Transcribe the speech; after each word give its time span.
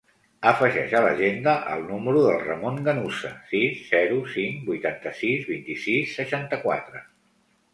Afegeix 0.51 0.93
a 0.99 1.01
l'agenda 1.07 1.53
el 1.73 1.83
número 1.89 2.23
del 2.27 2.39
Ramon 2.45 2.79
Ganuza: 2.87 3.31
sis, 3.51 3.83
zero, 3.91 4.19
cinc, 4.37 4.65
vuitanta-sis, 4.71 5.47
vint-i-sis, 5.53 6.17
seixanta-quatre. 6.23 7.05